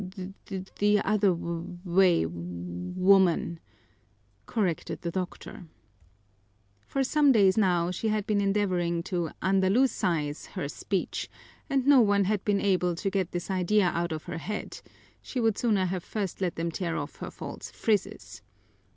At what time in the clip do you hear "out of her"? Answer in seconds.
13.89-14.39